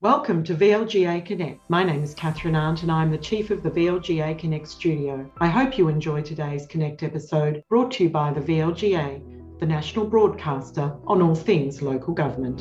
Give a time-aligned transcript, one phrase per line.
[0.00, 1.58] Welcome to VLGA Connect.
[1.68, 5.28] My name is Kathryn Arndt and I'm the Chief of the VLGA Connect studio.
[5.40, 10.06] I hope you enjoy today's Connect episode brought to you by the VLGA, the national
[10.06, 12.60] broadcaster on all things local government.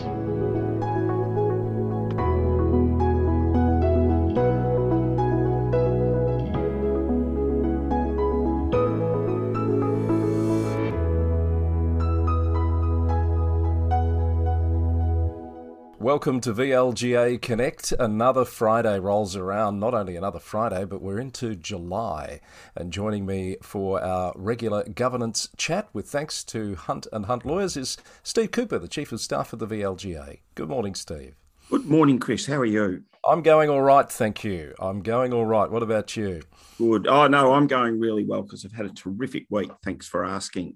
[16.08, 17.92] Welcome to VLGA Connect.
[17.92, 19.82] Another Friday rolls around.
[19.82, 22.40] Not only another Friday, but we're into July.
[22.78, 27.76] And joining me for our regular governance chat, with thanks to Hunt and Hunt Lawyers,
[27.76, 30.40] is Steve Cooper, the Chief of Staff of the VLGA.
[30.56, 31.36] Good morning, Steve.
[31.70, 32.46] Good morning, Chris.
[32.46, 33.04] How are you?
[33.26, 34.76] I'm going all right, thank you.
[34.80, 35.70] I'm going all right.
[35.70, 36.42] What about you?
[36.78, 37.06] Good.
[37.06, 39.72] Oh, no, I'm going really well because I've had a terrific week.
[39.84, 40.76] Thanks for asking.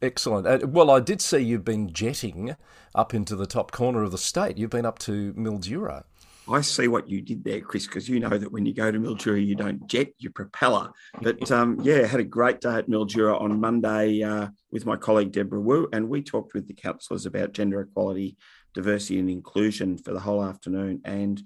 [0.00, 0.46] Excellent.
[0.46, 2.56] Uh, well, I did see you've been jetting
[2.94, 4.56] up into the top corner of the state.
[4.56, 6.04] You've been up to Mildura.
[6.50, 8.98] I see what you did there, Chris, because you know that when you go to
[8.98, 10.90] Mildura, you don't jet, you propeller.
[11.20, 15.32] But um, yeah, had a great day at Mildura on Monday uh, with my colleague
[15.32, 18.38] Deborah Wu, and we talked with the councillors about gender equality,
[18.72, 21.02] diversity, and inclusion for the whole afternoon.
[21.04, 21.42] And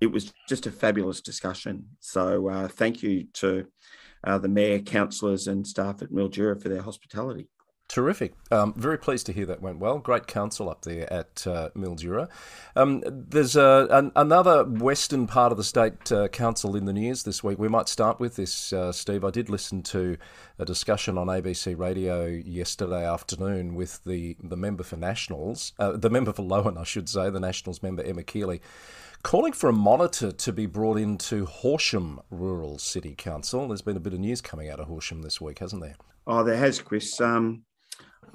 [0.00, 1.86] it was just a fabulous discussion.
[1.98, 3.66] So uh, thank you to
[4.22, 7.48] uh, the mayor, councillors, and staff at Mildura for their hospitality.
[7.94, 8.34] Terrific.
[8.50, 10.00] Um, very pleased to hear that went well.
[10.00, 12.28] Great council up there at uh, Mildura.
[12.74, 17.22] Um, there's uh, an, another western part of the state uh, council in the news
[17.22, 17.56] this week.
[17.56, 19.24] We might start with this, uh, Steve.
[19.24, 20.16] I did listen to
[20.58, 26.10] a discussion on ABC Radio yesterday afternoon with the, the member for Nationals, uh, the
[26.10, 28.58] member for Lowan, I should say, the Nationals member Emma Kealy
[29.22, 33.68] calling for a monitor to be brought into Horsham Rural City Council.
[33.68, 35.94] There's been a bit of news coming out of Horsham this week, hasn't there?
[36.26, 37.20] Oh, there has, Chris.
[37.20, 37.62] Um,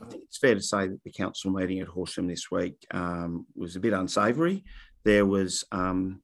[0.02, 3.46] I think it's fair to say that the council meeting at Horsham this week um,
[3.56, 4.64] was a bit unsavoury.
[5.04, 6.22] There was um,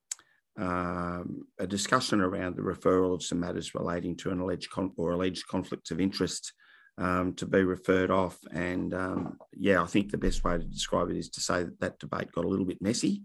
[0.57, 5.47] um, a discussion around the referral of some matters relating to an alleged or alleged
[5.47, 6.53] conflicts of interest
[6.97, 8.37] um, to be referred off.
[8.51, 11.79] And um, yeah, I think the best way to describe it is to say that
[11.79, 13.23] that debate got a little bit messy,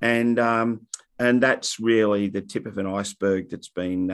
[0.00, 0.86] and um,
[1.18, 4.10] and that's really the tip of an iceberg that's been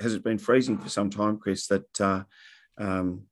[0.00, 1.66] has it been freezing for some time, Chris.
[1.66, 2.22] That uh,
[2.78, 3.22] um,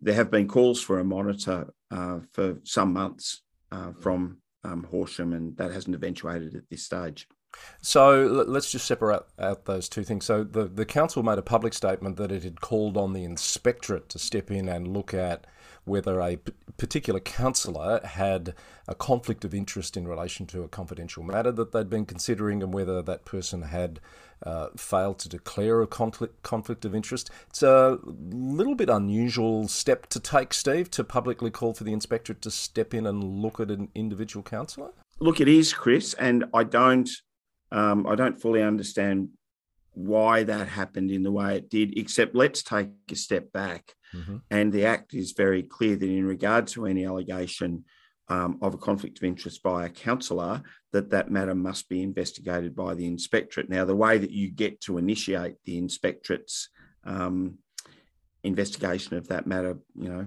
[0.00, 5.32] there have been calls for a monitor uh, for some months uh, from um, Horsham,
[5.32, 7.28] and that hasn't eventuated at this stage.
[7.80, 10.24] So let's just separate out those two things.
[10.24, 14.08] So the, the council made a public statement that it had called on the inspectorate
[14.10, 15.46] to step in and look at
[15.84, 18.54] whether a p- particular councillor had
[18.88, 22.72] a conflict of interest in relation to a confidential matter that they'd been considering and
[22.72, 24.00] whether that person had
[24.42, 27.30] uh, failed to declare a conflict, conflict of interest.
[27.48, 32.42] It's a little bit unusual step to take, Steve, to publicly call for the inspectorate
[32.42, 34.90] to step in and look at an individual councillor.
[35.20, 37.08] Look, it is, Chris, and I don't,
[37.72, 39.30] um, I don't fully understand
[39.92, 41.96] why that happened in the way it did.
[41.96, 44.36] Except, let's take a step back, mm-hmm.
[44.50, 47.84] and the Act is very clear that in regard to any allegation
[48.28, 52.74] um, of a conflict of interest by a councillor, that that matter must be investigated
[52.74, 53.68] by the inspectorate.
[53.68, 56.70] Now, the way that you get to initiate the inspectorate's
[57.04, 57.58] um,
[58.42, 60.26] investigation of that matter, you know,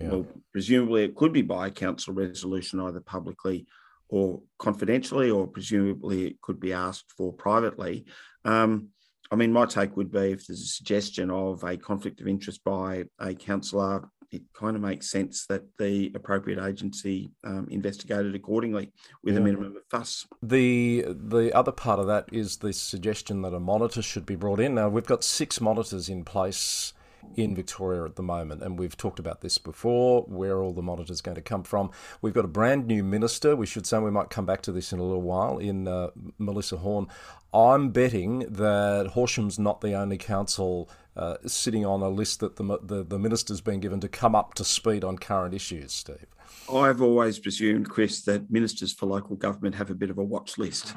[0.00, 0.08] yeah.
[0.08, 3.66] well, presumably it could be by a council resolution, either publicly
[4.08, 8.06] or confidentially, or presumably it could be asked for privately.
[8.44, 8.88] Um,
[9.30, 12.64] I mean, my take would be if there's a suggestion of a conflict of interest
[12.64, 18.92] by a councillor it kind of makes sense that the appropriate agency um, investigated accordingly
[19.22, 19.40] with yeah.
[19.40, 20.26] a minimum of fuss.
[20.42, 24.60] The the other part of that is the suggestion that a monitor should be brought
[24.60, 24.74] in.
[24.74, 26.92] Now we've got six monitors in place
[27.36, 30.22] in Victoria at the moment, and we've talked about this before.
[30.22, 31.90] Where all the monitors going to come from?
[32.20, 33.54] We've got a brand new minister.
[33.54, 35.58] We should say we might come back to this in a little while.
[35.58, 36.08] In uh,
[36.38, 37.06] Melissa Horne,
[37.52, 42.78] I'm betting that Horsham's not the only council uh, sitting on a list that the,
[42.82, 46.26] the, the minister's been given to come up to speed on current issues, Steve?
[46.72, 50.58] I've always presumed, Chris, that ministers for local government have a bit of a watch
[50.58, 50.94] list,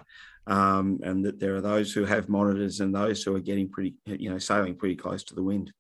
[0.48, 3.96] um, and that there are those who have monitors and those who are getting pretty,
[4.06, 5.72] you know, sailing pretty close to the wind.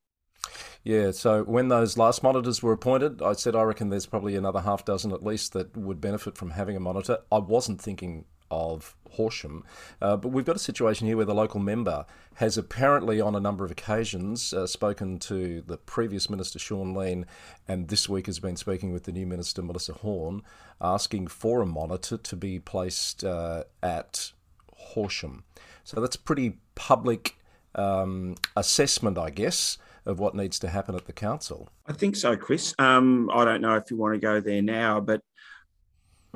[0.83, 4.61] Yeah, so when those last monitors were appointed, I said I reckon there's probably another
[4.61, 7.19] half dozen at least that would benefit from having a monitor.
[7.31, 9.63] I wasn't thinking of Horsham.
[10.01, 12.05] Uh, but we've got a situation here where the local member
[12.35, 17.25] has apparently, on a number of occasions, uh, spoken to the previous minister, Sean Leane,
[17.67, 20.41] and this week has been speaking with the new minister, Melissa Horne,
[20.79, 24.31] asking for a monitor to be placed uh, at
[24.75, 25.43] Horsham.
[25.83, 27.37] So that's pretty public
[27.75, 31.69] um, assessment, I guess, of what needs to happen at the council.
[31.85, 32.73] I think so, Chris.
[32.79, 35.21] Um, I don't know if you want to go there now, but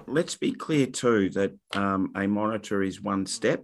[0.07, 3.63] let's be clear too that um, a monitor is one step,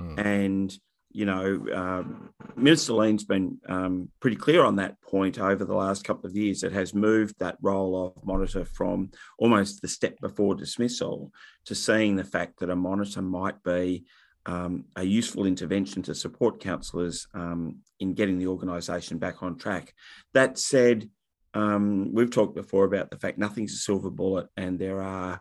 [0.00, 0.18] mm.
[0.18, 0.76] and
[1.14, 6.04] you know, um, Minister Leane's been um, pretty clear on that point over the last
[6.04, 6.62] couple of years.
[6.62, 11.30] It has moved that role of monitor from almost the step before dismissal
[11.66, 14.06] to seeing the fact that a monitor might be
[14.46, 19.94] um, a useful intervention to support counsellors um, in getting the organisation back on track.
[20.34, 21.08] That said,
[21.54, 25.40] um, we've talked before about the fact nothing's a silver bullet, and there are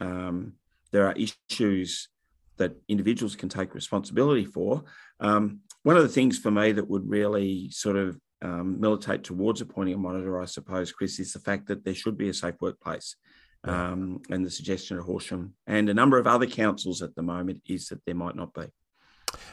[0.00, 0.54] um,
[0.90, 2.08] there are issues
[2.56, 4.84] that individuals can take responsibility for.
[5.20, 9.60] Um, one of the things for me that would really sort of um, militate towards
[9.60, 12.56] appointing a monitor, I suppose, Chris, is the fact that there should be a safe
[12.60, 13.16] workplace.
[13.64, 17.62] Um, and the suggestion at Horsham and a number of other councils at the moment
[17.66, 18.66] is that there might not be.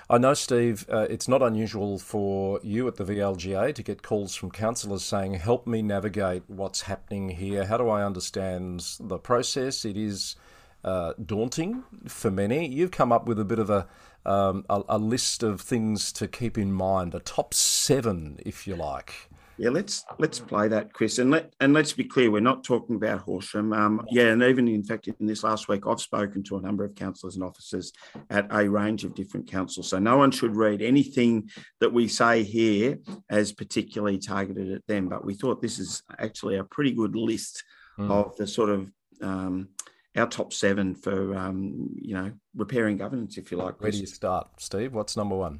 [0.10, 4.36] I know, Steve, uh, it's not unusual for you at the VLGA to get calls
[4.36, 7.66] from councillors saying, Help me navigate what's happening here.
[7.66, 9.86] How do I understand the process?
[9.86, 10.36] It is
[10.84, 12.68] uh, daunting for many.
[12.68, 13.88] You've come up with a bit of a,
[14.26, 18.76] um, a, a list of things to keep in mind, a top seven, if you
[18.76, 19.29] like.
[19.60, 22.96] Yeah, let's let's play that, Chris, and let and let's be clear, we're not talking
[22.96, 23.74] about Horsham.
[23.74, 26.86] Um, yeah, and even in fact, in this last week, I've spoken to a number
[26.86, 27.92] of councillors and officers
[28.30, 29.90] at a range of different councils.
[29.90, 31.50] So no one should read anything
[31.82, 35.10] that we say here as particularly targeted at them.
[35.10, 37.62] But we thought this is actually a pretty good list
[38.00, 38.10] mm.
[38.10, 38.90] of the sort of
[39.22, 39.68] um,
[40.16, 43.82] our top seven for um, you know repairing governance, if you like.
[43.82, 44.94] Where do you start, Steve?
[44.94, 45.60] What's number one?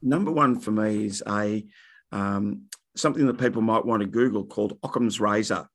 [0.00, 1.66] Number one for me is a
[2.12, 5.68] um, something that people might want to Google called Occam's razor,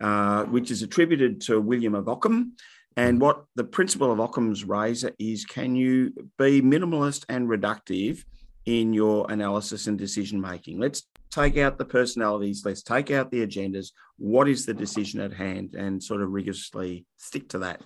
[0.00, 2.54] uh, which is attributed to William of Occam.
[2.96, 8.24] And what the principle of Occam's razor is: can you be minimalist and reductive
[8.66, 10.78] in your analysis and decision making?
[10.78, 13.88] Let's take out the personalities, let's take out the agendas.
[14.16, 17.82] What is the decision at hand, and sort of rigorously stick to that.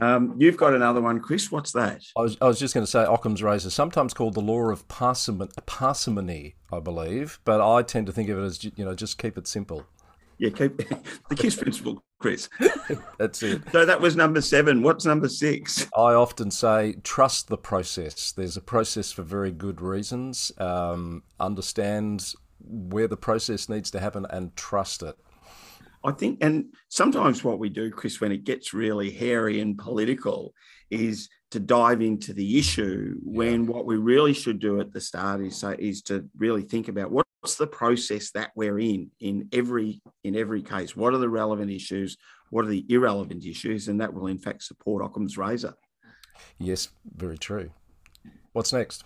[0.00, 1.50] Um, you've got another one, Chris.
[1.52, 2.00] What's that?
[2.16, 4.88] I was, I was just going to say Occam's razor, sometimes called the law of
[4.88, 9.18] parsimony, parsimony, I believe, but I tend to think of it as you know just
[9.18, 9.86] keep it simple.
[10.38, 10.76] Yeah, keep
[11.28, 12.48] the KISS principle, Chris.
[13.18, 13.62] That's it.
[13.72, 14.82] So that was number seven.
[14.82, 15.86] What's number six?
[15.96, 18.32] I often say trust the process.
[18.32, 20.52] There's a process for very good reasons.
[20.58, 22.34] Um, understand
[22.66, 25.16] where the process needs to happen and trust it.
[26.04, 30.54] I think, and sometimes what we do, Chris, when it gets really hairy and political,
[30.90, 33.16] is to dive into the issue.
[33.22, 36.88] When what we really should do at the start is say, is to really think
[36.88, 40.96] about what's the process that we're in in every in every case.
[40.96, 42.16] What are the relevant issues?
[42.50, 43.88] What are the irrelevant issues?
[43.88, 45.74] And that will in fact support Occam's razor.
[46.58, 47.70] Yes, very true.
[48.52, 49.04] What's next?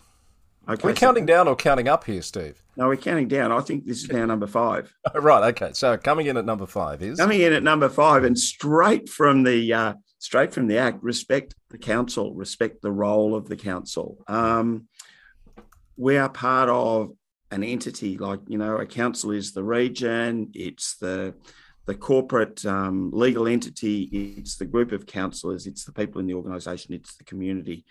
[0.71, 2.63] Okay, we're so, counting down or counting up here, Steve?
[2.77, 3.51] No, we're counting down.
[3.51, 4.95] I think this is now number five.
[5.15, 5.49] right.
[5.49, 5.73] Okay.
[5.73, 9.43] So coming in at number five is coming in at number five, and straight from
[9.43, 14.19] the uh, straight from the act, respect the council, respect the role of the council.
[14.29, 14.87] Um,
[15.97, 17.11] we are part of
[17.51, 20.53] an entity, like you know, a council is the region.
[20.55, 21.35] It's the
[21.87, 24.37] the corporate um, legal entity.
[24.39, 25.67] It's the group of councillors.
[25.67, 26.95] It's the people in the organisation.
[26.95, 27.85] It's the community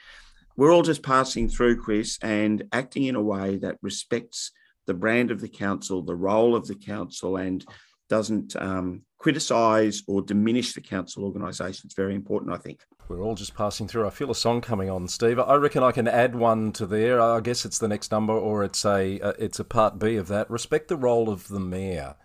[0.60, 4.52] we're all just passing through, Chris, and acting in a way that respects
[4.88, 7.66] the brand of the council, the role of the council, and
[8.10, 11.84] doesn't um, criticise or diminish the council organisation.
[11.86, 12.82] It's very important, I think.
[13.08, 14.06] We're all just passing through.
[14.06, 15.40] I feel a song coming on, Steve.
[15.40, 17.22] I reckon I can add one to there.
[17.22, 20.28] I guess it's the next number, or it's a uh, it's a part B of
[20.28, 20.50] that.
[20.50, 22.16] Respect the role of the mayor.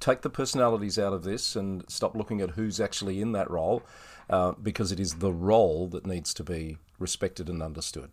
[0.00, 3.82] Take the personalities out of this and stop looking at who's actually in that role,
[4.28, 8.10] uh, because it is the role that needs to be respected and understood.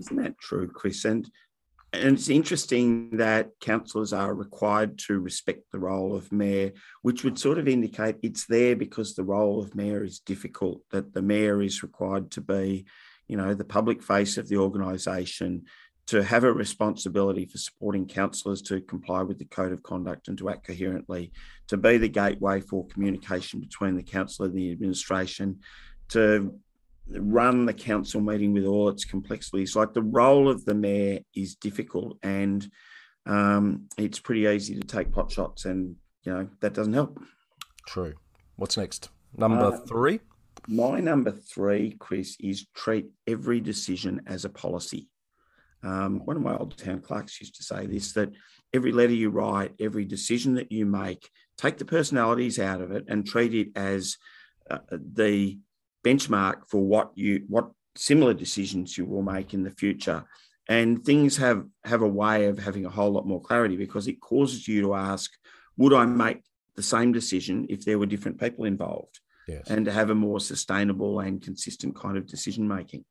[0.00, 1.04] Isn't that true, Chris?
[1.04, 1.30] And
[1.94, 6.72] and it's interesting that councillors are required to respect the role of mayor,
[7.02, 11.12] which would sort of indicate it's there because the role of mayor is difficult, that
[11.12, 12.86] the mayor is required to be,
[13.28, 15.64] you know, the public face of the organisation,
[16.06, 20.38] to have a responsibility for supporting councillors to comply with the code of conduct and
[20.38, 21.30] to act coherently,
[21.68, 25.60] to be the gateway for communication between the councillor and the administration,
[26.08, 26.58] to
[27.08, 29.76] run the council meeting with all its complexities.
[29.76, 32.68] Like the role of the mayor is difficult and
[33.26, 37.20] um, it's pretty easy to take pot shots, and you know that doesn't help.
[37.86, 38.14] True.
[38.56, 39.10] What's next?
[39.36, 40.20] Number uh, three.
[40.68, 45.08] My number three, Chris, is treat every decision as a policy.
[45.82, 48.30] Um, one of my old town clerks used to say this that
[48.72, 53.04] every letter you write, every decision that you make, take the personalities out of it
[53.08, 54.16] and treat it as
[54.70, 55.58] uh, the
[56.04, 60.24] benchmark for what you what similar decisions you will make in the future
[60.68, 64.20] and things have have a way of having a whole lot more clarity because it
[64.20, 65.30] causes you to ask
[65.76, 66.42] would i make
[66.74, 69.68] the same decision if there were different people involved yes.
[69.68, 73.04] and to have a more sustainable and consistent kind of decision making.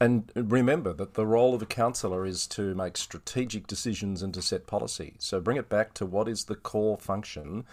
[0.00, 4.42] And remember that the role of a councillor is to make strategic decisions and to
[4.42, 5.14] set policy.
[5.18, 7.64] So bring it back to what is the core function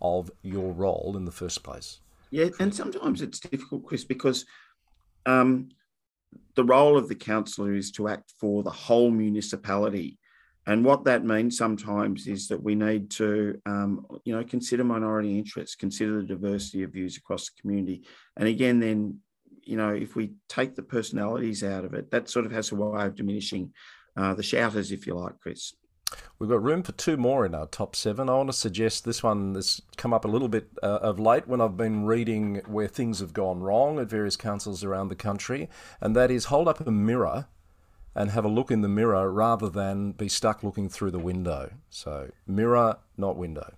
[0.00, 2.00] of your role in the first place.
[2.30, 4.44] Yeah, and sometimes it's difficult, Chris, because
[5.26, 5.70] um,
[6.54, 10.18] the role of the councillor is to act for the whole municipality.
[10.66, 15.38] And what that means sometimes is that we need to, um, you know, consider minority
[15.38, 18.04] interests, consider the diversity of views across the community.
[18.36, 19.20] And again, then
[19.68, 22.74] you know, if we take the personalities out of it, that sort of has a
[22.74, 23.70] way of diminishing
[24.16, 25.74] uh, the shouters, if you like, Chris.
[26.38, 28.28] We've got room for two more in our top seven.
[28.28, 31.48] I want to suggest this one has come up a little bit uh, of late
[31.48, 35.68] when I've been reading where things have gone wrong at various councils around the country,
[36.00, 37.46] and that is hold up a mirror
[38.14, 41.72] and have a look in the mirror rather than be stuck looking through the window.
[41.90, 43.74] So, mirror, not window.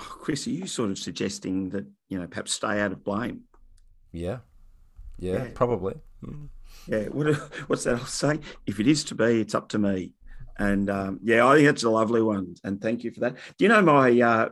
[0.00, 3.42] Oh, Chris, are you sort of suggesting that, you know, perhaps stay out of blame?
[4.12, 4.38] Yeah,
[5.18, 5.48] yeah, yeah.
[5.54, 5.94] probably.
[6.24, 6.48] Mm.
[6.86, 7.34] Yeah, what,
[7.68, 8.42] what's that saying?
[8.66, 10.12] If it is to be, it's up to me.
[10.58, 12.54] And um, yeah, I think it's a lovely one.
[12.64, 13.34] And thank you for that.
[13.58, 14.48] Do you know my uh,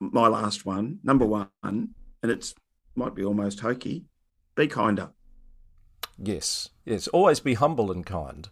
[0.00, 1.90] my last one, number one, and
[2.22, 2.54] it's
[2.94, 4.04] might be almost hokey.
[4.54, 5.10] Be kinder.
[6.18, 7.08] Yes, yes.
[7.08, 8.48] Always be humble and kind.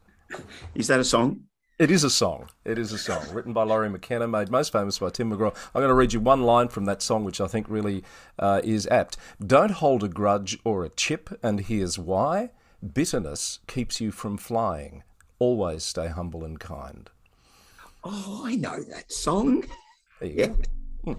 [0.74, 1.42] Is that a song?
[1.78, 2.50] It is a song.
[2.64, 5.54] It is a song written by Laurie McKenna, made most famous by Tim McGraw.
[5.74, 8.04] I'm going to read you one line from that song, which I think really
[8.38, 9.16] uh, is apt.
[9.44, 12.50] Don't hold a grudge or a chip, and here's why.
[12.82, 15.04] Bitterness keeps you from flying.
[15.40, 17.10] Always stay humble and kind.
[18.04, 19.64] Oh, I know that song.
[20.22, 20.52] yeah.
[21.04, 21.14] Hmm.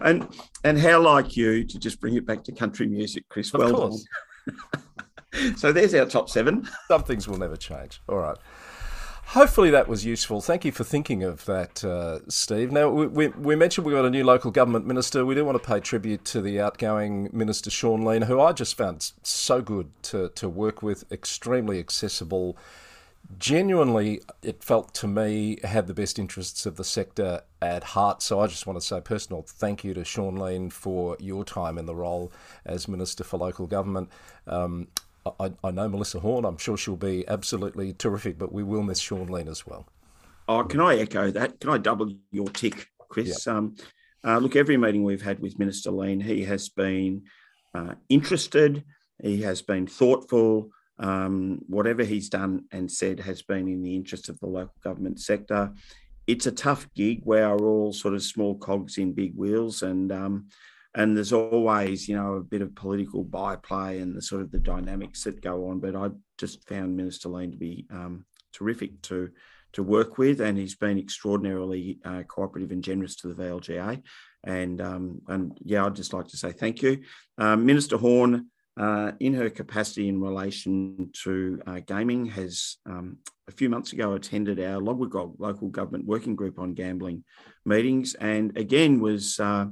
[0.00, 0.28] And
[0.62, 3.52] and how like you to just bring it back to country music, Chris.
[3.52, 4.04] Of well course.
[4.46, 5.56] done.
[5.56, 6.68] so there's our top seven.
[6.86, 8.00] Some things will never change.
[8.08, 8.36] All right.
[9.32, 10.40] Hopefully that was useful.
[10.40, 12.72] Thank you for thinking of that, uh, Steve.
[12.72, 15.26] Now, we, we, we, mentioned we got a new local government minister.
[15.26, 18.74] We do want to pay tribute to the outgoing Minister Sean Leane, who I just
[18.74, 22.56] found so good to, to work with, extremely accessible.
[23.38, 28.22] Genuinely, it felt to me had the best interests of the sector at heart.
[28.22, 31.78] So I just want to say personal thank you to Sean Leane for your time
[31.78, 32.32] in the role
[32.64, 34.08] as Minister for Local Government.
[34.46, 34.88] Um,
[35.38, 36.44] I, I know Melissa Horne.
[36.44, 39.86] I'm sure she'll be absolutely terrific, but we will miss Sean Leane as well.
[40.48, 41.60] Oh, can I echo that?
[41.60, 43.46] Can I double your tick, Chris?
[43.46, 43.76] Um,
[44.24, 47.22] uh, look, every meeting we've had with Minister Leane, he has been
[47.74, 48.84] uh, interested,
[49.22, 50.70] he has been thoughtful.
[50.98, 55.20] Um, whatever he's done and said has been in the interest of the local government
[55.20, 55.72] sector.
[56.26, 57.20] It's a tough gig.
[57.24, 60.48] Where We are all sort of small cogs in big wheels, and um,
[60.94, 64.58] and there's always you know a bit of political byplay and the sort of the
[64.58, 69.30] dynamics that go on but i just found minister leane to be um, terrific to
[69.72, 74.02] to work with and he's been extraordinarily uh, cooperative and generous to the vlga
[74.44, 76.98] and um, and yeah i'd just like to say thank you
[77.38, 78.46] um, minister horne
[78.78, 83.18] uh, in her capacity in relation to uh, gaming, has um,
[83.48, 87.24] a few months ago attended our Logwigog local government working group on gambling
[87.64, 89.66] meetings, and again was uh,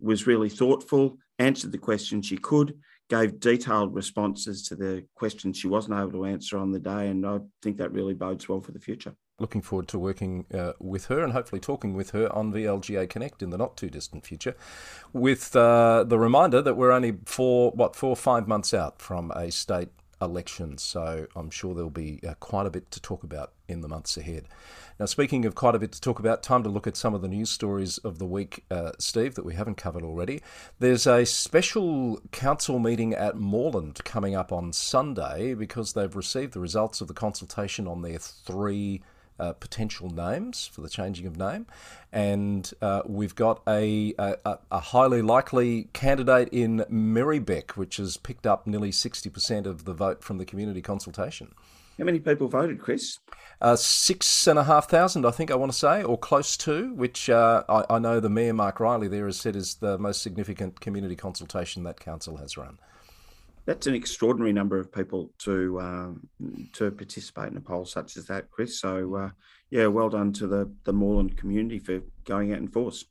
[0.00, 2.74] was really thoughtful, answered the questions she could,
[3.08, 7.08] gave detailed responses to the questions she wasn't able to answer on the day.
[7.08, 9.14] And I think that really bodes well for the future.
[9.42, 13.42] Looking forward to working uh, with her and hopefully talking with her on VLGA Connect
[13.42, 14.54] in the not too distant future.
[15.12, 19.50] With uh, the reminder that we're only four, what, four, five months out from a
[19.50, 19.88] state
[20.20, 20.78] election.
[20.78, 24.16] So I'm sure there'll be uh, quite a bit to talk about in the months
[24.16, 24.46] ahead.
[25.00, 27.22] Now, speaking of quite a bit to talk about, time to look at some of
[27.22, 30.40] the news stories of the week, uh, Steve, that we haven't covered already.
[30.78, 36.60] There's a special council meeting at Moreland coming up on Sunday because they've received the
[36.60, 39.02] results of the consultation on their three.
[39.38, 41.66] Uh, potential names for the changing of name,
[42.12, 48.46] and uh, we've got a, a, a, highly likely candidate in Merri-bek, which has picked
[48.46, 51.54] up nearly 60% of the vote from the community consultation.
[51.98, 53.18] How many people voted, Chris?
[53.60, 56.92] Uh, six and a half thousand, I think I want to say, or close to,
[56.94, 60.22] which uh, I, I, know the Mayor, Mark Riley, there has said is the most
[60.22, 62.78] significant community consultation that council has run.
[63.64, 66.28] That's an extraordinary number of people to um,
[66.72, 68.80] to participate in a poll such as that, Chris.
[68.80, 69.30] So, uh,
[69.70, 73.04] yeah, well done to the, the Moreland community for going out in force.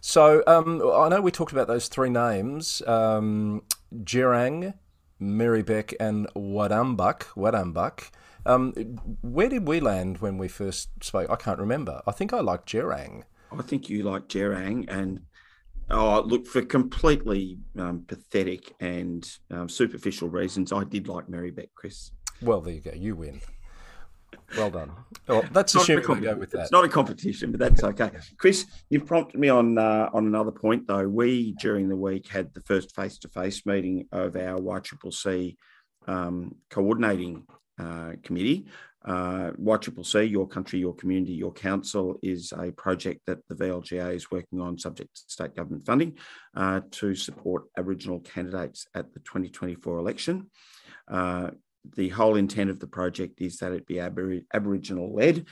[0.00, 3.62] So, um, I know we talked about those three names um,
[3.94, 4.74] Jerrang,
[5.20, 7.24] Merri-bek, and Wadambuk.
[7.36, 8.10] Wadambuk.
[8.46, 8.72] Um,
[9.22, 11.30] where did we land when we first spoke?
[11.30, 12.02] I can't remember.
[12.06, 13.22] I think I liked Jerrang.
[13.52, 15.20] I think you liked Jerrang, and
[15.90, 20.72] oh, look for completely um, pathetic and um, superficial reasons.
[20.72, 22.10] I did like Merri-bek, Chris.
[22.42, 22.92] Well, there you go.
[22.94, 23.40] You win.
[24.56, 24.92] Well done.
[25.28, 26.62] Well, that's assuming we go with that.
[26.62, 28.10] It's not a competition, but that's okay.
[28.38, 31.08] Chris, you've prompted me on uh, on another point though.
[31.08, 35.56] We during the week had the first face to face meeting of our YCCC
[36.06, 37.44] um, coordinating
[37.78, 38.66] uh, committee.
[39.04, 44.30] Uh, YCCC, Your Country, Your Community, Your Council, is a project that the VLGA is
[44.30, 46.16] working on, subject to state government funding,
[46.56, 50.50] uh, to support Aboriginal candidates at the 2024 election.
[51.06, 51.50] Uh,
[51.96, 55.46] the whole intent of the project is that it be Abor- Aboriginal led,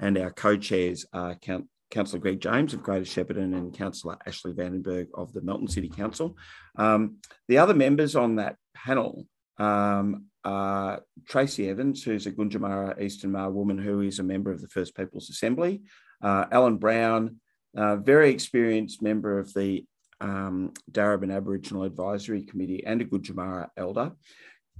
[0.00, 4.52] and our co chairs are Count- Councillor Greg James of Greater Shepparton and Councillor Ashley
[4.52, 6.36] Vandenberg of the Melton City Council.
[6.76, 7.16] Um,
[7.48, 9.26] the other members on that panel
[9.58, 10.98] um, uh,
[11.28, 14.96] Tracy Evans, who's a Gunditjmara Eastern Maar woman who is a member of the First
[14.96, 15.82] People's Assembly,
[16.22, 17.36] uh, Alan Brown,
[17.76, 19.84] uh, very experienced member of the
[20.20, 24.12] um, Darebin Aboriginal Advisory Committee and a Gunditjmara elder,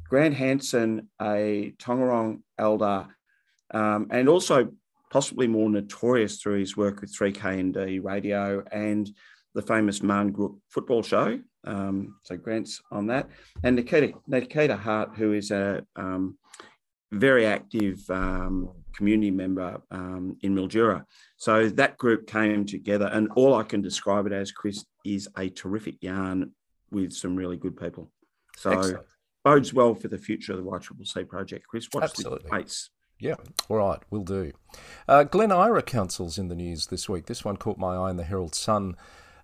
[0.08, 3.06] Grant Hansen, a Taungurung elder,
[3.72, 4.70] um, and also
[5.10, 9.10] possibly more notorious through his work with 3KND Radio and
[9.54, 11.40] the famous Marngrook football show.
[11.68, 13.28] Um, so Grant's on that.
[13.62, 16.38] And Nikita, Nikita Hart, who is a um,
[17.12, 21.04] very active um, community member um, in Mildura.
[21.36, 25.48] So that group came together, and all I can describe it as, Chris, is a
[25.50, 26.52] terrific yarn
[26.90, 28.10] with some really good people.
[28.56, 29.06] So Excellent.
[29.44, 31.66] bodes well for the future of the YCCC project.
[31.68, 32.48] Chris, watch Absolutely.
[32.50, 32.90] the pace.
[33.20, 33.34] Yeah,
[33.68, 34.52] all right, we'll do.
[35.08, 37.26] Uh, Glen Eira Council's in the news this week.
[37.26, 38.96] This one caught my eye in the Herald Sun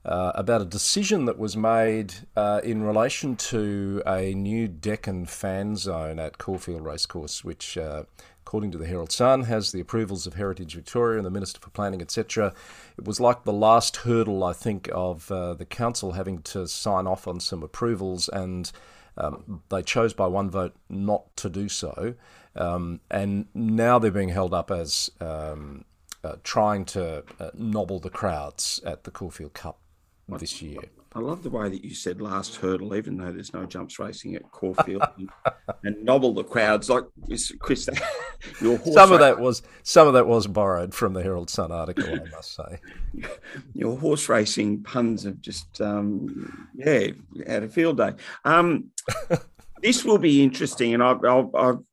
[0.04, 5.76] uh, about a decision that was made uh, in relation to a new Deccan fan
[5.76, 8.04] zone at Caulfield Racecourse, which, uh,
[8.46, 11.70] according to the Herald Sun, has the approvals of Heritage Victoria and the Minister for
[11.70, 12.52] Planning, etc.
[12.98, 17.06] It was like the last hurdle, I think, of uh, the council having to sign
[17.06, 18.70] off on some approvals, and
[19.16, 22.14] um, they chose by one vote not to do so.
[22.56, 25.86] Um, and now they're being held up as um,
[26.22, 29.78] uh, trying to uh, nobble the crowds at the Caulfield Cup
[30.28, 30.80] this year.
[31.16, 34.34] I love the way that you said last hurdle, even though there's no jumps racing
[34.34, 35.30] at Caulfield, and,
[35.84, 37.04] and nobble the crowds like
[37.60, 37.88] Chris.
[38.60, 42.04] Your some of that was some of that was borrowed from the Herald Sun article,
[42.04, 42.80] I must say.
[43.74, 47.08] Your horse racing puns have just, um, yeah,
[47.46, 48.14] had a field day.
[48.44, 48.90] Um,
[49.82, 51.84] this will be interesting, and I, I'll, I'll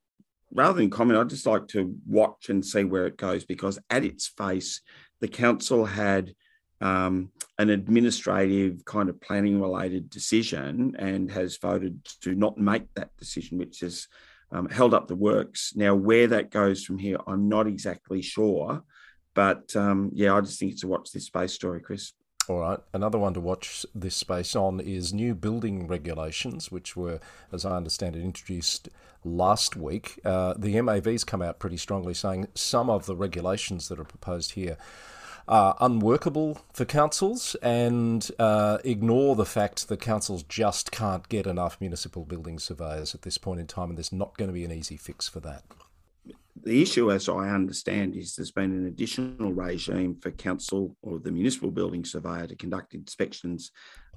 [0.53, 4.03] rather than comment, I'd just like to watch and see where it goes because at
[4.03, 4.81] its face,
[5.19, 6.33] the council had
[6.81, 13.15] um, an administrative kind of planning related decision and has voted to not make that
[13.17, 14.07] decision, which has
[14.51, 15.73] um, held up the works.
[15.75, 18.83] Now, where that goes from here, I'm not exactly sure.
[19.33, 22.13] But um, yeah, I just think it's a watch this space story, Chris.
[22.49, 22.79] All right.
[22.93, 27.19] Another one to watch this space on is new building regulations, which were,
[27.51, 28.89] as I understand it, introduced
[29.23, 30.19] last week.
[30.25, 34.51] Uh, the MAV's come out pretty strongly saying some of the regulations that are proposed
[34.51, 34.77] here
[35.51, 41.79] are unworkable for councils and uh, ignore the fact that councils just can't get enough
[41.81, 44.71] municipal building surveyors at this point in time, and there's not going to be an
[44.71, 45.63] easy fix for that.
[46.63, 51.31] The issue, as I understand, is there's been an additional regime for council or the
[51.31, 53.71] municipal building surveyor to conduct inspections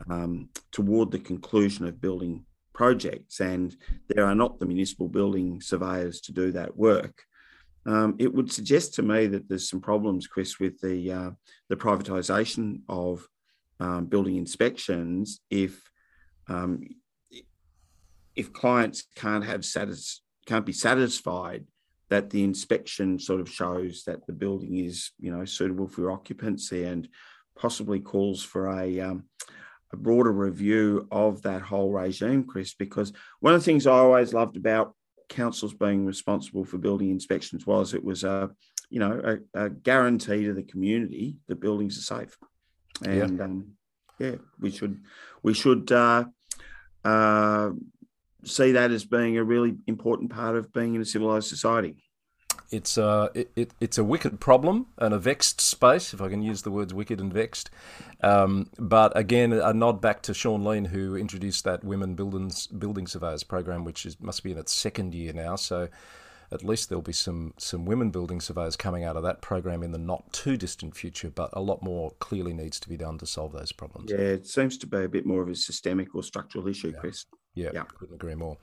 [0.08, 2.44] um, toward the conclusion of building
[2.74, 3.76] projects, and
[4.08, 7.24] there are not the municipal building surveyors to do that work
[7.86, 11.30] um, it would suggest to me that there's some problems, Chris, with the uh,
[11.68, 13.26] the privatisation of
[13.80, 15.82] um, building inspections if
[16.48, 16.82] um,
[18.34, 21.66] if clients can't have satis- can't be satisfied
[22.10, 26.84] that the inspection sort of shows that the building is you know suitable for occupancy
[26.84, 27.08] and
[27.56, 29.24] possibly calls for a um,
[29.92, 34.34] a broader review of that whole regime, Chris, because one of the things I always
[34.34, 34.94] loved about
[35.28, 38.50] councils being responsible for building inspections was it was a
[38.90, 42.36] you know a, a guarantee to the community that buildings are safe.
[43.04, 43.72] And yeah, um,
[44.18, 45.00] yeah we should
[45.42, 46.24] we should uh,
[47.04, 47.70] uh,
[48.44, 52.03] see that as being a really important part of being in a civilized society
[52.70, 56.28] it's a uh, it, it, it's a wicked problem and a vexed space, if I
[56.28, 57.70] can use the words wicked and vexed.
[58.22, 63.06] Um, but again, a nod back to Sean Leane, who introduced that women buildings building
[63.06, 65.56] surveyors program, which is, must be in its second year now.
[65.56, 65.88] So
[66.52, 69.92] at least there'll be some some women building surveyors coming out of that program in
[69.92, 71.30] the not too distant future.
[71.30, 74.10] But a lot more clearly needs to be done to solve those problems.
[74.10, 77.00] Yeah, it seems to be a bit more of a systemic or structural issue, yeah.
[77.00, 77.26] Chris.
[77.54, 78.56] Yeah, yeah, couldn't agree more.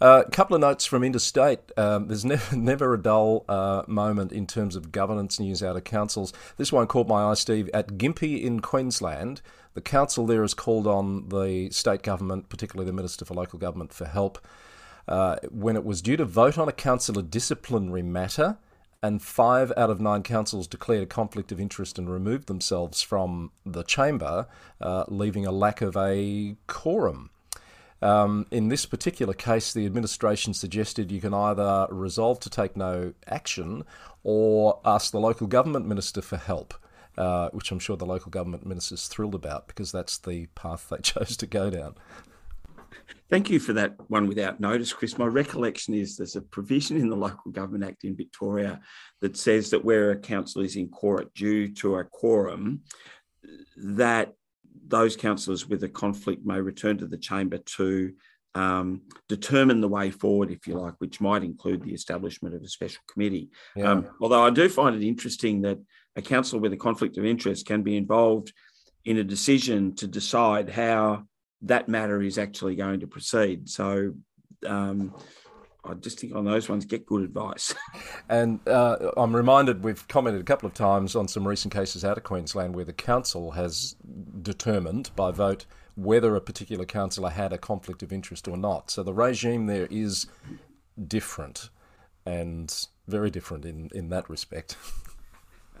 [0.00, 1.60] A uh, couple of notes from interstate.
[1.76, 5.84] Um, there's never, never a dull uh, moment in terms of governance news out of
[5.84, 6.32] councils.
[6.56, 7.68] This one caught my eye, Steve.
[7.74, 9.42] At Gympie in Queensland,
[9.74, 13.92] the council there has called on the state government, particularly the Minister for Local Government,
[13.92, 14.38] for help
[15.06, 18.56] uh, when it was due to vote on a councillor disciplinary matter
[19.02, 23.50] and five out of nine councils declared a conflict of interest and removed themselves from
[23.64, 24.46] the chamber,
[24.80, 27.30] uh, leaving a lack of a quorum.
[28.02, 33.12] Um, in this particular case, the administration suggested you can either resolve to take no
[33.26, 33.84] action
[34.22, 36.74] or ask the local government minister for help.
[37.18, 40.88] Uh, which I'm sure the local government minister is thrilled about because that's the path
[40.88, 41.96] they chose to go down.
[43.28, 45.18] Thank you for that one without notice, Chris.
[45.18, 48.80] My recollection is there's a provision in the Local Government Act in Victoria
[49.20, 52.82] that says that where a council is in court due to a quorum,
[53.76, 54.34] that
[54.90, 58.12] those councillors with a conflict may return to the chamber to
[58.54, 62.68] um, determine the way forward, if you like, which might include the establishment of a
[62.68, 63.50] special committee.
[63.76, 63.92] Yeah.
[63.92, 65.78] Um, although I do find it interesting that
[66.16, 68.52] a councillor with a conflict of interest can be involved
[69.04, 71.24] in a decision to decide how
[71.62, 73.68] that matter is actually going to proceed.
[73.68, 74.14] So
[74.66, 75.14] um,
[75.84, 77.74] I just think on those ones, get good advice.
[78.28, 82.18] and uh, I'm reminded we've commented a couple of times on some recent cases out
[82.18, 83.96] of Queensland where the council has
[84.42, 85.66] determined by vote
[85.96, 88.90] whether a particular councillor had a conflict of interest or not.
[88.90, 90.26] So the regime there is
[91.06, 91.70] different
[92.24, 94.76] and very different in, in that respect.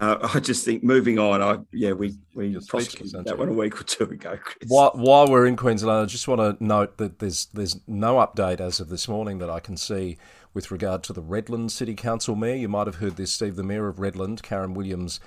[0.00, 1.42] Uh, I just think moving on.
[1.42, 4.38] I yeah, we we prosecuted that one a week or two ago.
[4.42, 4.68] Chris.
[4.68, 8.60] While, while we're in Queensland, I just want to note that there's there's no update
[8.60, 10.16] as of this morning that I can see
[10.52, 12.56] with regard to the Redland City Council mayor.
[12.56, 13.56] You might have heard this, Steve.
[13.56, 15.20] The mayor of Redland, Karen Williams,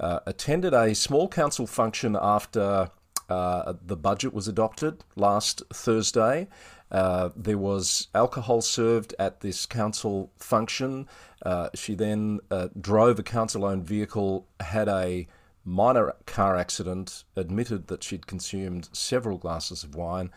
[0.00, 2.90] uh, attended a small council function after
[3.28, 6.48] uh, the budget was adopted last Thursday.
[6.90, 11.08] Uh, there was alcohol served at this council function.
[11.44, 15.26] Uh, she then uh, drove a council owned vehicle, had a
[15.64, 20.30] minor car accident, admitted that she'd consumed several glasses of wine.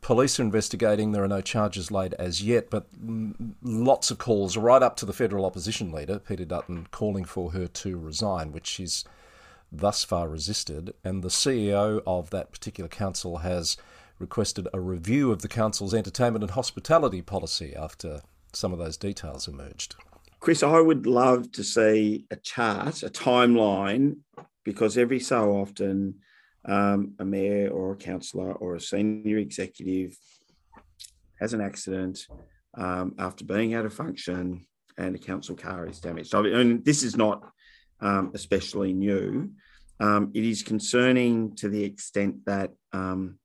[0.00, 1.10] Police are investigating.
[1.10, 2.86] There are no charges laid as yet, but
[3.62, 7.66] lots of calls right up to the federal opposition leader, Peter Dutton, calling for her
[7.66, 9.04] to resign, which she's
[9.72, 10.94] thus far resisted.
[11.02, 13.76] And the CEO of that particular council has
[14.18, 19.48] requested a review of the council's entertainment and hospitality policy after some of those details
[19.48, 19.94] emerged.
[20.40, 24.18] Chris, I would love to see a chart, a timeline,
[24.64, 26.14] because every so often
[26.64, 30.16] um, a mayor or a councillor or a senior executive
[31.40, 32.26] has an accident
[32.76, 36.34] um, after being out of function and a council car is damaged.
[36.34, 37.42] I mean, this is not
[38.00, 39.50] um, especially new.
[40.00, 43.38] Um, it is concerning to the extent that um,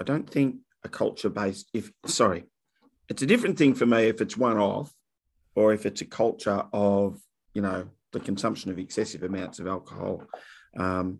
[0.00, 2.44] I don't think a culture based, if sorry,
[3.08, 4.92] it's a different thing for me if it's one off
[5.54, 7.20] or if it's a culture of,
[7.54, 10.22] you know, the consumption of excessive amounts of alcohol
[10.76, 11.18] um,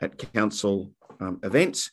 [0.00, 1.90] at council um, events.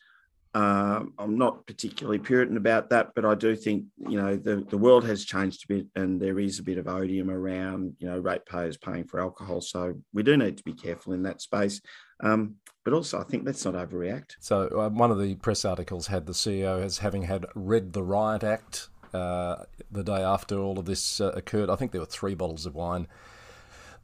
[0.54, 4.78] Um, I'm not particularly Puritan about that, but I do think you know the, the
[4.78, 8.20] world has changed a bit, and there is a bit of odium around you know
[8.20, 9.62] ratepayers paying for alcohol.
[9.62, 11.82] So we do need to be careful in that space.
[12.22, 14.36] Um, but also, I think let's not overreact.
[14.40, 18.04] So uh, one of the press articles had the CEO as having had read the
[18.04, 21.70] Riot Act uh, the day after all of this uh, occurred.
[21.70, 23.08] I think there were three bottles of wine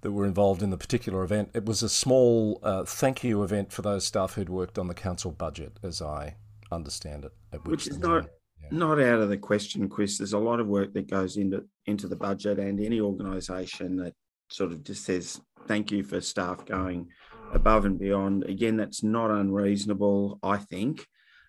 [0.02, 1.50] that were involved in the particular event.
[1.54, 4.94] It was a small uh, thank you event for those staff who'd worked on the
[4.94, 6.36] council budget, as I
[6.72, 7.34] understand it.
[7.52, 8.28] Which, which is not
[8.62, 8.70] yeah.
[8.72, 10.18] not out of the question, Chris.
[10.18, 14.14] There's a lot of work that goes into into the budget, and any organisation that
[14.50, 17.08] sort of just says thank you for staff going
[17.54, 18.44] above and beyond.
[18.44, 21.06] Again, that's not unreasonable, I think.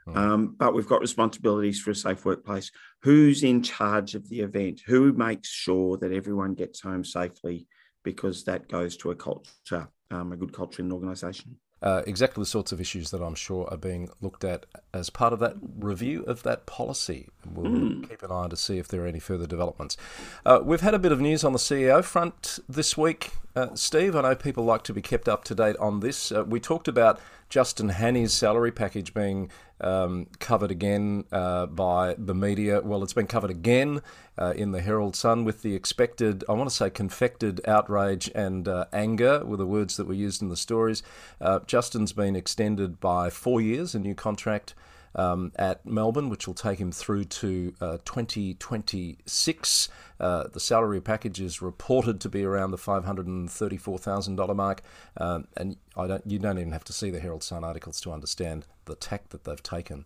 [0.07, 0.17] Hmm.
[0.17, 2.71] Um, but we've got responsibilities for a safe workplace.
[3.03, 4.81] Who's in charge of the event?
[4.87, 7.67] Who makes sure that everyone gets home safely?
[8.05, 11.57] Because that goes to a culture, um, a good culture in an organisation.
[11.81, 15.33] Uh, exactly the sorts of issues that I'm sure are being looked at as part
[15.33, 17.29] of that review of that policy.
[17.49, 18.09] We'll mm.
[18.09, 19.97] keep an eye to see if there are any further developments.
[20.45, 23.31] Uh, we've had a bit of news on the CEO front this week.
[23.55, 26.33] Uh, Steve, I know people like to be kept up to date on this.
[26.33, 29.49] Uh, we talked about Justin Hanney's salary package being
[29.81, 32.81] um, covered again uh, by the media.
[32.81, 34.03] Well, it's been covered again
[34.37, 38.69] uh, in the Herald Sun with the expected, I want to say, confected outrage and
[38.69, 41.03] uh, anger were the words that were used in the stories.
[41.41, 44.75] Uh, Justin's been extended by four years, a new contract
[45.15, 49.89] um, at Melbourne, which will take him through to uh, 2026.
[50.21, 54.83] Uh, the salary package is reported to be around the $534,000 mark,
[55.17, 58.13] um, and I don't, you don't even have to see the Herald Sun articles to
[58.13, 60.05] understand the tack that they've taken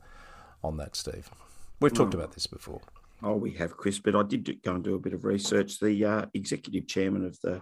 [0.62, 1.31] on that, Steve.
[1.81, 2.81] We've talked about this before.
[3.25, 5.79] Oh, we have, Chris, but I did go and do a bit of research.
[5.79, 7.61] The uh, executive chairman of the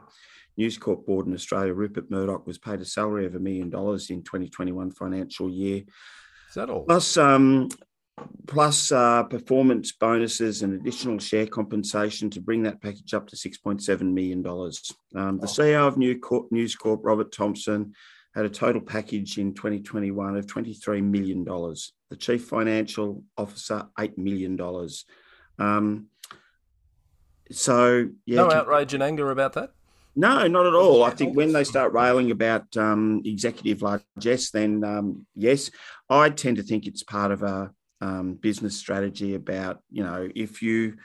[0.56, 4.10] News Corp board in Australia, Rupert Murdoch, was paid a salary of a million dollars
[4.10, 5.82] in 2021 financial year.
[6.50, 6.82] Is that all?
[6.82, 7.68] Plus, um,
[8.48, 14.00] plus uh, performance bonuses and additional share compensation to bring that package up to $6.7
[14.00, 14.44] million.
[15.14, 17.94] Um, the CEO of News Corp, Robert Thomson,
[18.34, 21.44] had a total package in 2021 of $23 million.
[21.44, 24.58] The chief financial officer, $8 million.
[25.60, 26.06] Um,
[27.52, 28.36] so, yeah.
[28.36, 29.70] No outrage and anger about that?
[30.16, 31.04] No, not at all.
[31.04, 35.70] I think when they start railing about um, executive largesse, then um, yes,
[36.08, 37.70] I tend to think it's part of a
[38.00, 40.96] um, business strategy about you know if you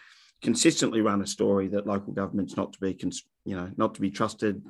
[0.41, 2.97] consistently run a story that local government's not to be
[3.45, 4.63] you know not to be trusted,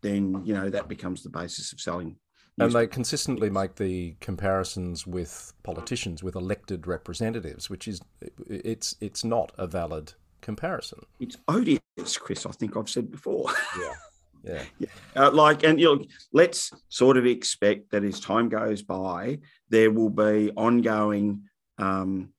[0.00, 2.16] then you know that becomes the basis of selling.
[2.58, 8.00] And they consistently make the comparisons with politicians, with elected representatives, which is
[8.46, 11.00] it's it's not a valid comparison.
[11.18, 12.46] It's odious, Chris.
[12.46, 13.50] I think I've said before.
[13.78, 13.92] Yeah.
[14.42, 14.62] Yeah.
[14.78, 14.88] yeah.
[15.16, 19.90] Uh, like, and you know, let's sort of expect that as time goes by, there
[19.90, 21.42] will be ongoing
[21.78, 22.30] um,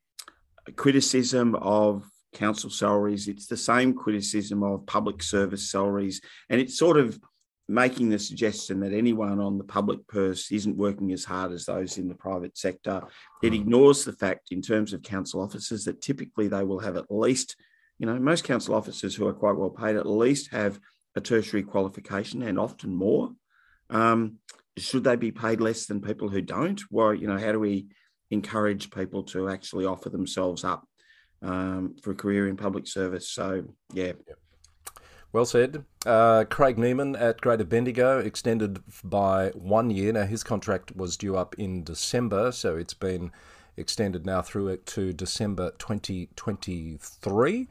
[0.75, 3.27] criticism of council salaries.
[3.27, 6.21] It's the same criticism of public service salaries.
[6.49, 7.19] And it's sort of
[7.67, 11.97] making the suggestion that anyone on the public purse isn't working as hard as those
[11.97, 13.01] in the private sector.
[13.41, 13.61] It hmm.
[13.61, 17.55] ignores the fact, in terms of council officers, that typically they will have at least,
[18.01, 20.79] you know, most council officers who are quite well paid at least have
[21.15, 23.29] a tertiary qualification and often more.
[23.91, 24.39] Um,
[24.75, 26.81] should they be paid less than people who don't?
[26.89, 27.89] Well, you know, how do we
[28.31, 30.83] encourage people to actually offer themselves up
[31.43, 33.29] um, for a career in public service?
[33.29, 34.13] So, yeah.
[35.31, 35.85] Well said.
[36.03, 40.11] Uh, Craig Niemann at Greater Bendigo extended by one year.
[40.11, 43.31] Now, his contract was due up in December, so it's been
[43.77, 47.67] extended now through it to December 2023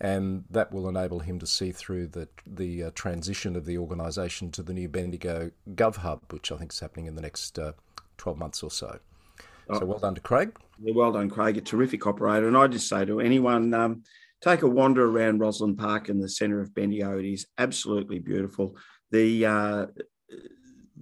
[0.00, 4.50] and that will enable him to see through the the uh, transition of the organisation
[4.50, 7.72] to the new Bendigo Gov Hub, which I think is happening in the next uh,
[8.18, 8.98] twelve months or so.
[9.70, 9.78] Oh.
[9.78, 10.56] So well done to Craig.
[10.82, 11.56] Yeah, well done, Craig.
[11.56, 13.72] A terrific operator, and I just say to anyone.
[13.72, 14.02] Um,
[14.42, 17.18] take a wander around Rosalind Park in the centre of Bendigo.
[17.18, 18.76] It is absolutely beautiful.
[19.10, 19.86] The uh,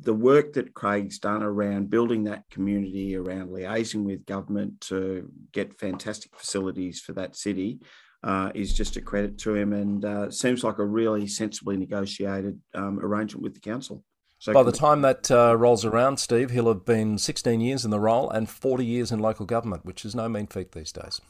[0.03, 5.79] the work that Craig's done around building that community, around liaising with government to get
[5.79, 7.79] fantastic facilities for that city,
[8.25, 12.59] uh, is just a credit to him and uh, seems like a really sensibly negotiated
[12.75, 14.05] um, arrangement with the council.
[14.39, 17.93] So By the time that uh, rolls around, Steve, he'll have been 16 years in
[17.93, 21.21] the role and 40 years in local government, which is no mean feat these days.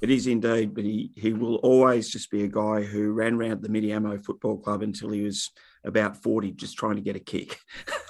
[0.00, 3.62] It is indeed, but he, he will always just be a guy who ran around
[3.62, 5.50] the Mitiamo Football Club until he was
[5.84, 7.58] about 40, just trying to get a kick.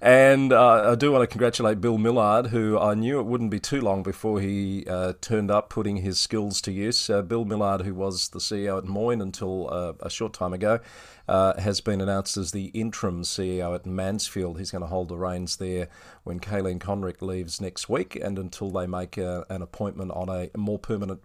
[0.00, 3.58] And uh, I do want to congratulate Bill Millard, who I knew it wouldn't be
[3.58, 7.10] too long before he uh, turned up putting his skills to use.
[7.10, 10.78] Uh, Bill Millard, who was the CEO at Moyne until uh, a short time ago,
[11.26, 14.58] uh, has been announced as the interim CEO at Mansfield.
[14.58, 15.88] He's going to hold the reins there
[16.22, 20.48] when Kaylene Conrick leaves next week and until they make uh, an appointment on a
[20.56, 21.20] more permanent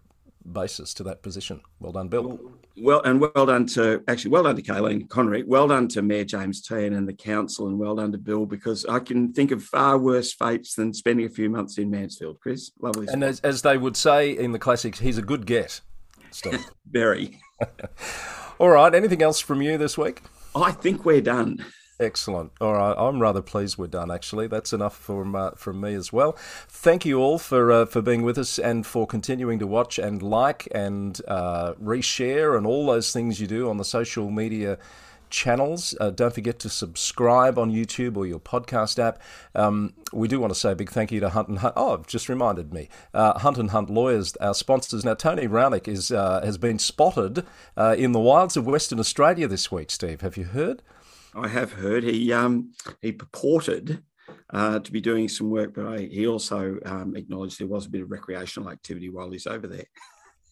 [0.52, 1.60] basis to that position.
[1.80, 2.38] Well done, Bill.
[2.76, 5.46] Well, and well done to actually well done to Kaylene Conrick.
[5.46, 8.84] Well done to Mayor James Tehan and the council, and well done to Bill because
[8.86, 12.40] I can think of far worse fates than spending a few months in Mansfield.
[12.40, 13.06] Chris, lovely.
[13.08, 15.80] And as, as, they would say in the classics, he's a good get.
[16.90, 17.38] Very.
[18.58, 18.94] All right.
[18.94, 20.22] Anything else from you this week?
[20.54, 21.64] I think we're done.
[22.00, 22.50] Excellent.
[22.60, 24.10] All right, I'm rather pleased we're done.
[24.10, 26.32] Actually, that's enough from uh, from me as well.
[26.68, 30.20] Thank you all for uh, for being with us and for continuing to watch and
[30.20, 34.76] like and uh, reshare and all those things you do on the social media
[35.30, 35.96] channels.
[36.00, 39.20] Uh, don't forget to subscribe on YouTube or your podcast app.
[39.54, 41.74] Um, we do want to say a big thank you to Hunt and Hunt.
[41.76, 45.04] Oh, just reminded me, uh, Hunt and Hunt Lawyers, our sponsors.
[45.04, 49.46] Now, Tony Raunic is uh, has been spotted uh, in the wilds of Western Australia
[49.46, 49.92] this week.
[49.92, 50.82] Steve, have you heard?
[51.34, 54.02] I have heard he um, he purported
[54.50, 57.90] uh, to be doing some work, but I, he also um, acknowledged there was a
[57.90, 59.86] bit of recreational activity while he's over there.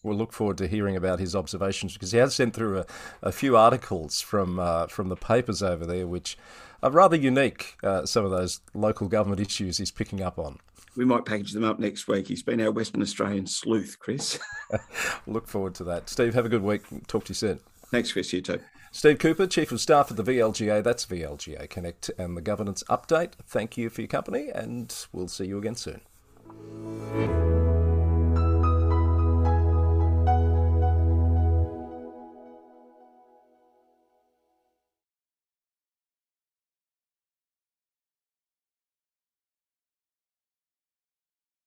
[0.03, 2.85] We'll look forward to hearing about his observations because he has sent through a,
[3.21, 6.37] a few articles from uh, from the papers over there, which
[6.81, 7.77] are rather unique.
[7.81, 10.59] Uh, some of those local government issues he's picking up on.
[10.95, 12.27] We might package them up next week.
[12.27, 14.39] He's been our Western Australian sleuth, Chris.
[15.27, 16.07] look forward to that.
[16.09, 16.83] Steve, have a good week.
[17.07, 17.59] Talk to you soon.
[17.89, 18.31] Thanks, Chris.
[18.31, 18.59] You too.
[18.95, 20.83] Steve Cooper, Chief of Staff at the VLGA.
[20.83, 23.31] That's VLGA Connect and the governance update.
[23.47, 26.01] Thank you for your company, and we'll see you again soon.